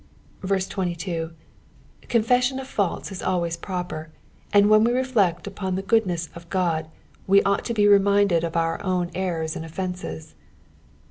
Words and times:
22. 0.41 1.31
Confession 2.09 2.57
of 2.57 2.65
faults 2.67 3.11
is 3.11 3.21
always 3.21 3.55
proper; 3.55 4.09
and 4.51 4.67
when 4.67 4.83
we 4.83 4.91
reflect 4.91 5.45
Upon 5.45 5.75
the 5.75 5.83
good 5.83 6.07
ness 6.07 6.27
of 6.33 6.49
God, 6.49 6.89
we 7.27 7.43
ought 7.43 7.63
to 7.65 7.73
be 7.75 7.87
reminded 7.87 8.43
of 8.43 8.57
our 8.57 8.81
own 8.81 9.11
errors 9.13 9.55
and 9.55 9.63
offences. 9.63 10.33